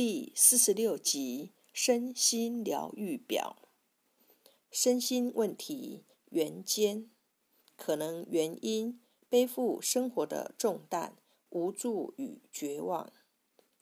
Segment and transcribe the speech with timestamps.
[0.00, 3.68] 第四十六集身心疗愈表。
[4.70, 7.10] 身心问题原间，
[7.76, 11.16] 可能原因背负生活的重担，
[11.50, 13.12] 无助与绝望。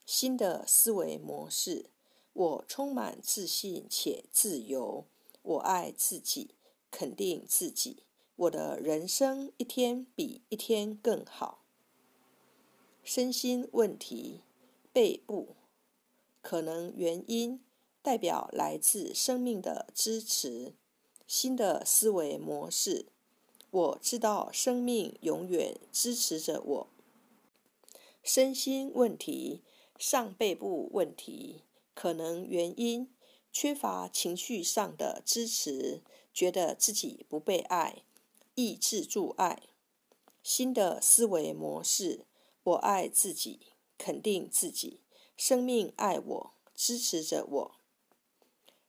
[0.06, 1.91] 新的思维模式，
[2.33, 5.05] 我充满自信且自由。
[5.43, 6.55] 我爱自己，
[6.91, 8.05] 肯定自己。
[8.37, 11.67] 我的人生一天比一天更好。
[13.05, 14.41] 身心问题
[14.95, 15.57] 背部。
[16.46, 17.60] 可能原因
[18.02, 20.74] 代表来自生命的支持，
[21.27, 23.06] 新的思维模式。
[23.73, 26.87] 我知道生命永远支持着我。
[28.23, 29.64] 身心问题
[29.98, 31.64] 上背部问题，
[31.95, 33.12] 可能原因
[33.52, 36.01] 缺乏情绪上的支持，
[36.32, 38.04] 觉得自己不被爱，
[38.54, 39.65] 抑制住爱。
[40.45, 42.24] 新的思维模式，
[42.62, 43.59] 我爱自己，
[43.98, 45.01] 肯定自己。
[45.36, 47.76] 生命爱我，支持着我。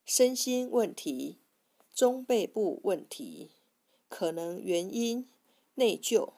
[0.05, 1.39] 身心问题，
[1.93, 3.51] 中背部问题，
[4.07, 5.27] 可能原因
[5.75, 6.31] 内疚，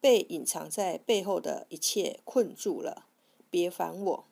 [0.00, 3.06] 被隐藏在背后的一切困住了。
[3.48, 4.24] 别烦我。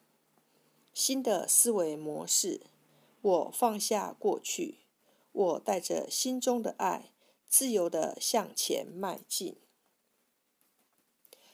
[0.92, 2.62] 新的思维模式，
[3.22, 4.78] 我放下过去，
[5.30, 7.12] 我带着心中的爱，
[7.46, 9.56] 自由的向前迈进。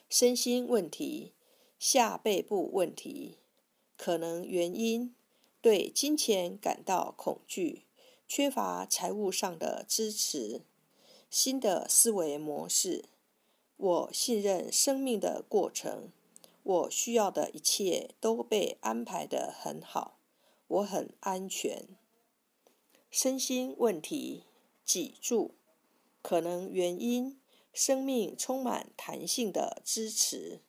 [0.09, 1.33] 身心问题，
[1.77, 3.37] 下背部问题。
[4.03, 5.15] 可能原因
[5.61, 7.85] 对金钱感到恐惧，
[8.27, 10.63] 缺乏财务上的支持。
[11.29, 13.05] 新的思维模式，
[13.77, 16.11] 我信任生命的过程，
[16.63, 20.19] 我需要的一切都被安排得很好，
[20.67, 21.87] 我很安全。
[23.09, 24.43] 身心问题
[24.83, 25.55] 脊柱，
[26.21, 27.39] 可能原因
[27.71, 30.59] 生命充满弹性的支持。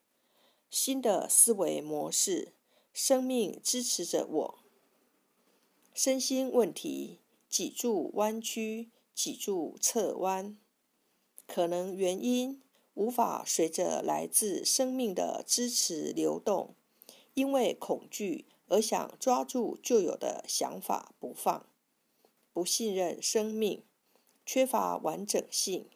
[0.71, 2.53] 新的思维模式。
[2.95, 4.59] 生命支持着我。
[5.93, 10.57] 身心问题：脊柱弯曲、脊柱侧弯，
[11.49, 12.63] 可能原因
[12.95, 16.77] 无法随着来自生命的支持流动，
[17.35, 21.67] 因为恐惧而想抓住旧有的想法不放，
[22.53, 23.83] 不信任生命，
[24.47, 25.91] 缺乏完整性，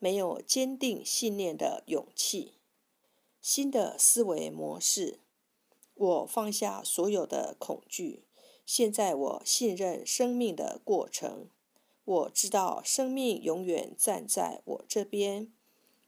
[0.00, 2.54] 没有坚定信念的勇气。
[3.40, 5.20] 新的思维模式。
[6.00, 8.24] 我放下所有的恐惧，
[8.64, 11.50] 现在我信任生命的过程。
[12.06, 15.52] 我知道生命永远站在我这边。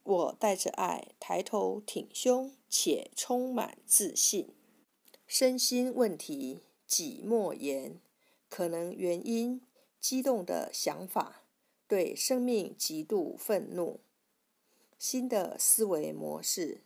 [0.01, 4.49] 我带着爱抬头挺胸，且充满自信。
[5.27, 8.01] 身心问题己莫言，
[8.49, 9.61] 可能原因
[9.99, 11.43] 激动的想法，
[11.87, 13.99] 对生命极度愤怒。
[14.97, 16.81] 新的思维模式。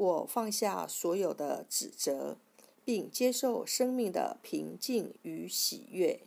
[0.00, 2.38] 我放下所有的指责，
[2.86, 6.22] 并接受生命的平静与喜悦。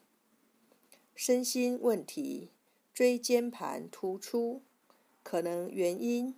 [1.16, 2.52] 身心问题，
[2.94, 4.62] 椎间盘突出，
[5.24, 6.36] 可能原因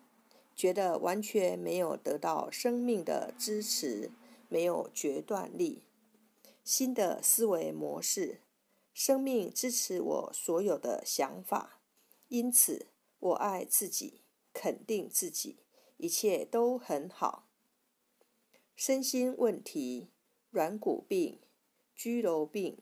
[0.55, 4.11] 觉得完全没有得到生命的支持，
[4.47, 5.83] 没有决断力。
[6.63, 8.39] 新的思维模式，
[8.93, 11.81] 生命支持我所有的想法，
[12.29, 12.85] 因此
[13.19, 14.21] 我爱自己，
[14.53, 15.57] 肯定自己。
[16.05, 17.47] 一切都很好。
[18.75, 20.11] 身心问题，
[20.51, 21.39] 软骨病、
[21.95, 22.77] 居留病，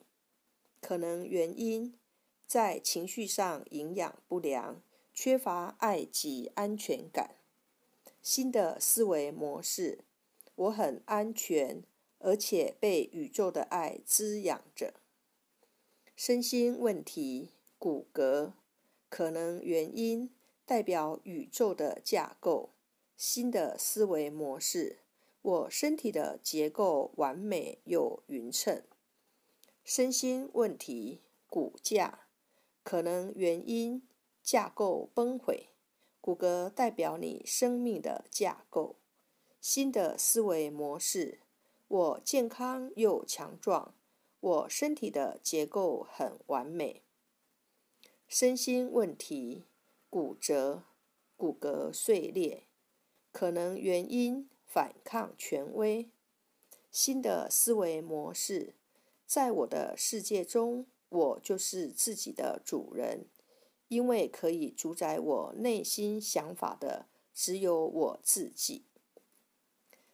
[0.82, 1.98] 可能原因
[2.46, 4.82] 在情绪上营养不良，
[5.14, 7.38] 缺乏爱及安全感。
[8.22, 10.00] 新的思维模式，
[10.56, 11.82] 我很安全，
[12.20, 14.96] 而且被宇宙的爱滋养着。
[16.14, 18.52] 身心问题，骨骼，
[19.08, 20.30] 可能原因
[20.66, 22.73] 代表宇宙的架构。
[23.16, 25.00] 新的思维模式，
[25.42, 28.84] 我身体的结构完美又匀称。
[29.84, 32.28] 身心问题，骨架
[32.84, 34.08] 可能原因
[34.42, 35.70] 架构崩毁，
[36.20, 38.96] 骨骼代表你生命的架构。
[39.60, 41.40] 新的思维模式，
[41.88, 43.94] 我健康又强壮，
[44.40, 47.04] 我身体的结构很完美。
[48.28, 49.66] 身心问题，
[50.10, 50.84] 骨折，
[51.38, 52.66] 骨骼碎裂。
[53.34, 56.08] 可能原因反抗权威，
[56.92, 58.76] 新的思维模式，
[59.26, 63.26] 在我的世界中，我就是自己的主人，
[63.88, 68.86] 因为可以主宰我内心想法的只有我自己。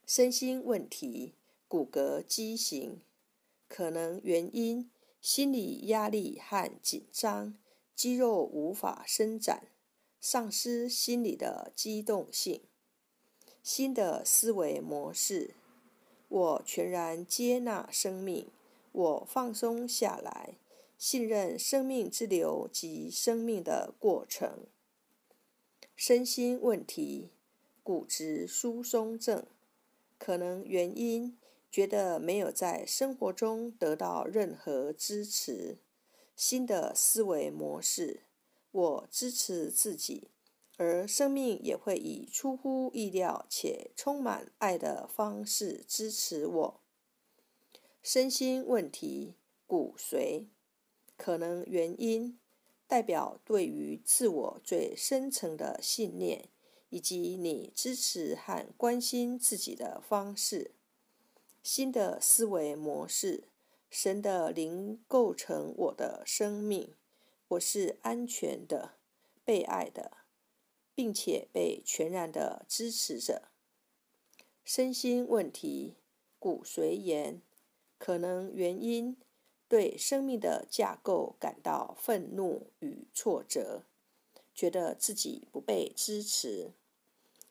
[0.05, 1.35] 身心问题，
[1.67, 3.01] 骨骼畸形，
[3.67, 4.89] 可能原因
[5.19, 7.53] 心理压力和紧张，
[7.93, 9.67] 肌肉无法伸展，
[10.21, 12.61] 丧失心理的机动性。
[13.61, 15.55] 新的思维模式，
[16.27, 18.47] 我全然接纳生命，
[18.91, 20.55] 我放松下来，
[20.97, 24.65] 信任生命之流及生命的过程。
[25.95, 27.29] 身心问题，
[27.83, 29.45] 骨质疏松症，
[30.17, 31.37] 可能原因
[31.69, 35.77] 觉得没有在生活中得到任何支持。
[36.35, 38.21] 新的思维模式，
[38.71, 40.29] 我支持自己。
[40.81, 46.79] 而生命也会以出乎意料且充满爱的方式支持我。
[48.01, 49.35] 身心问题，
[49.67, 50.45] 骨髓，
[51.17, 52.39] 可能原因
[52.87, 56.47] 代表对于自我最深层的信念，
[56.89, 60.71] 以及你支持和关心自己的方式。
[61.61, 63.49] 新的思维模式，
[63.89, 66.95] 神的灵构成我的生命，
[67.49, 68.93] 我是安全的，
[69.43, 70.18] 被爱的。
[70.99, 73.43] 并且被全然的支持着。
[74.65, 75.95] 身心问题，
[76.37, 77.41] 骨髓炎，
[77.97, 79.15] 可能原因
[79.69, 83.85] 对生命的架构感到愤怒与挫折，
[84.53, 86.73] 觉得自己不被支持。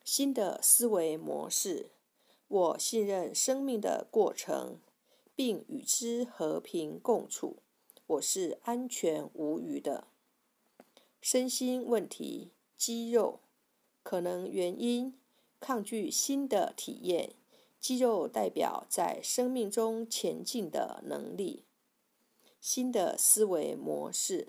[0.04, 1.92] 新的思维模式，
[2.48, 4.78] 我信任生命的过程，
[5.34, 7.62] 并与之和平共处，
[8.08, 10.08] 我是安全无虞的。
[11.22, 12.52] 身心问题。
[12.78, 13.40] 肌肉
[14.02, 15.18] 可能原因
[15.60, 17.34] 抗拒新的体验。
[17.80, 21.64] 肌肉代表在生命中前进的能力。
[22.60, 24.48] 新的思维模式，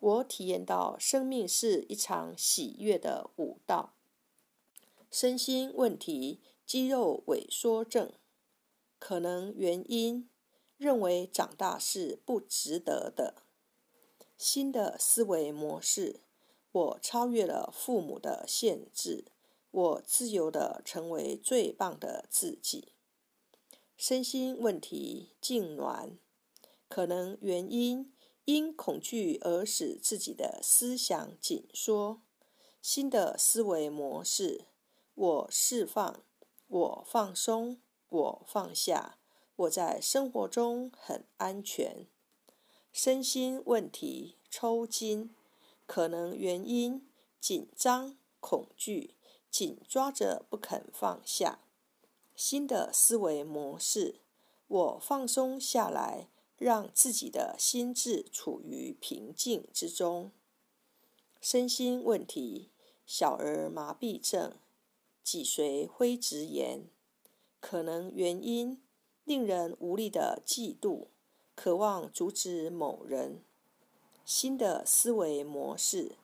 [0.00, 3.92] 我体验到生命是一场喜悦的舞蹈。
[5.10, 8.12] 身心问题，肌肉萎缩症，
[8.98, 10.28] 可能原因
[10.78, 13.42] 认为长大是不值得的。
[14.38, 16.20] 新的思维模式。
[16.70, 19.24] 我超越了父母的限制，
[19.70, 22.92] 我自由的成为最棒的自己。
[23.96, 26.18] 身心问题痉挛，
[26.88, 28.12] 可能原因
[28.44, 32.20] 因恐惧而使自己的思想紧缩。
[32.80, 34.66] 新的思维模式，
[35.14, 36.22] 我释放，
[36.68, 39.18] 我放松，我放下，
[39.56, 42.06] 我在生活中很安全。
[42.92, 45.34] 身心问题抽筋。
[45.88, 47.08] 可能原因：
[47.40, 49.14] 紧张、恐惧，
[49.50, 51.60] 紧抓着不肯放下。
[52.36, 54.20] 新的思维模式，
[54.66, 60.30] 我放松下来，让自己的心智处于平静之中。
[61.40, 62.70] 身心问题：
[63.06, 64.58] 小儿麻痹症、
[65.24, 66.90] 脊髓灰质炎。
[67.60, 68.82] 可能原因：
[69.24, 71.06] 令人无力的嫉妒，
[71.54, 73.42] 渴望阻止某人。
[74.28, 76.16] 新的思维模式，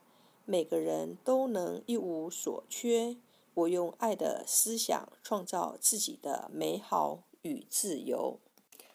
[0.45, 3.17] 每个人都能一无所缺。
[3.55, 8.39] 我用爱的思想创造自己的美好与自由。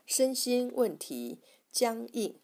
[0.05, 1.39] 身心问题
[1.71, 2.39] 僵硬，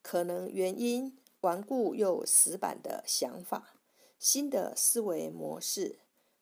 [0.00, 3.74] 可能原因顽固又死板的想法。
[4.18, 5.98] 新的思维模式，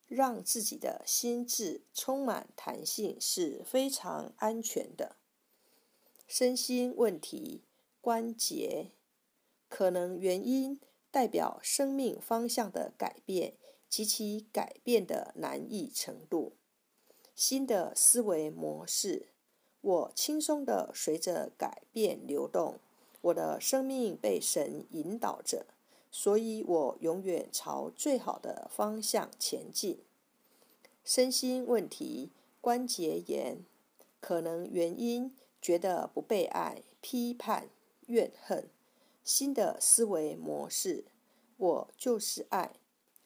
[0.07, 5.17] 让自己的心智充满弹性是非常安全的。
[6.29, 7.63] 身心问题
[8.01, 8.93] 关节。
[9.69, 10.81] 可能原因
[11.11, 13.55] 代表生命方向的改变
[13.89, 16.53] 及其改变的难易程度。
[17.35, 19.29] 新的思维模式，
[19.81, 22.79] 我轻松的随着改变流动。
[23.23, 25.67] 我的生命被神引导着，
[26.13, 29.99] 所以我永远朝最好的方向前进。
[31.05, 32.31] 身心问题
[32.61, 33.65] 关节炎，
[34.21, 37.69] 可能原因觉得不被爱、批判、
[38.07, 38.69] 怨恨。
[39.27, 41.05] 新的思维模式，
[41.57, 42.77] 我就是爱。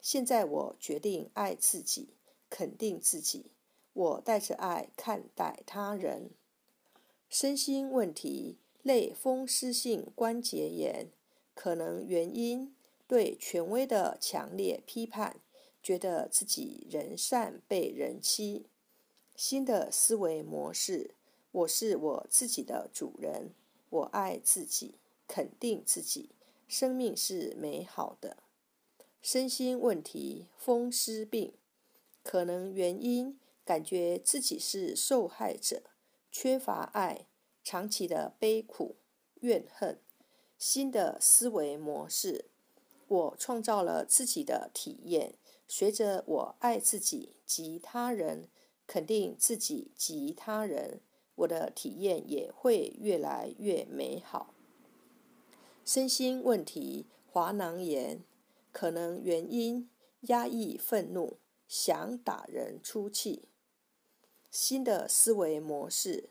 [0.00, 2.14] 现在我决定爱自己，
[2.48, 3.50] 肯定自己。
[3.92, 6.30] 我带着爱看待他人。
[7.28, 11.08] 身心问题，类风湿性关节炎，
[11.54, 12.74] 可能原因
[13.06, 15.38] 对权威的强烈批判，
[15.82, 18.64] 觉得自己人善被人欺。
[19.36, 21.14] 新的思维模式，
[21.52, 23.50] 我是我自己的主人，
[23.90, 24.94] 我爱自己。
[25.32, 26.30] 肯定自己，
[26.66, 28.38] 生命是美好的。
[29.22, 31.54] 身心问题，风湿病，
[32.24, 35.84] 可能原因感觉自己是受害者，
[36.32, 37.26] 缺乏爱，
[37.62, 38.96] 长期的悲苦、
[39.42, 40.00] 怨恨。
[40.58, 42.46] 新的思维模式，
[43.06, 45.34] 我创造了自己的体验。
[45.68, 48.48] 随着我爱自己及他人，
[48.84, 51.00] 肯定自己及他人，
[51.36, 54.52] 我的体验也会越来越美好。
[55.92, 58.22] 身心问题，滑囊炎，
[58.70, 59.90] 可能原因
[60.28, 63.48] 压抑愤怒，想打人出气。
[64.52, 66.30] 新的思维模式，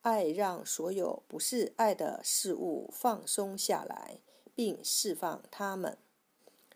[0.00, 4.18] 爱让所有不是爱的事物放松下来，
[4.52, 5.96] 并释放它们。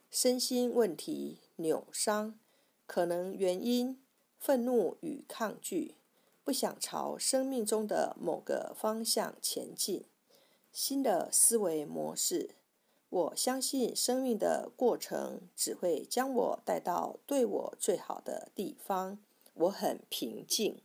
[0.09, 2.38] 身心问题扭伤，
[2.87, 4.00] 可能原因
[4.38, 5.97] 愤怒与抗拒，
[6.45, 10.05] 不想朝生命中的某个方向前进。
[10.73, 12.57] 新的思维模式，
[13.11, 19.19] 我相信生命的过程只会将我带到对我最好的地方。
[19.55, 20.81] 我很平静。